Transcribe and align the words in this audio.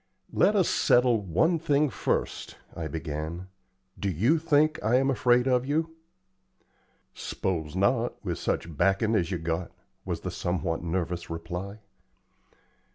"Let 0.33 0.55
us 0.55 0.67
settle 0.67 1.21
one 1.21 1.59
thing 1.59 1.91
first," 1.91 2.57
I 2.75 2.87
began. 2.87 3.49
"Do 3.99 4.09
you 4.09 4.39
think 4.39 4.83
I 4.83 4.95
am 4.95 5.11
afraid 5.11 5.47
of 5.47 5.63
you?" 5.63 5.95
"S'pose 7.13 7.75
not, 7.75 8.15
with 8.25 8.39
sich 8.39 8.75
backin' 8.75 9.13
as 9.15 9.29
yer 9.29 9.37
got," 9.37 9.71
was 10.03 10.21
the 10.21 10.31
somewhat 10.31 10.81
nervous 10.81 11.29
reply. 11.29 11.81